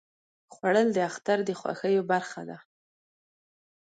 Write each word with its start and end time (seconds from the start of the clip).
خوړل 0.53 0.87
د 0.93 0.97
اختر 1.09 1.37
د 1.45 1.49
خوښیو 1.59 2.03
برخه 2.11 2.41
ده 2.49 2.57